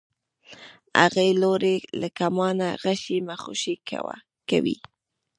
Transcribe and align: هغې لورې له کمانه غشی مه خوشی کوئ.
هغې 1.01 1.27
لورې 1.41 1.75
له 1.99 2.09
کمانه 2.19 2.67
غشی 2.83 3.17
مه 3.27 3.35
خوشی 3.43 3.75
کوئ. 3.89 4.75